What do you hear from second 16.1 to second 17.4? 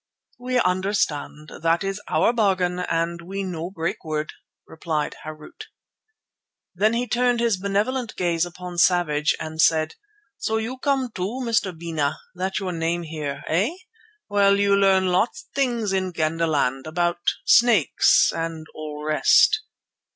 Kendahland, about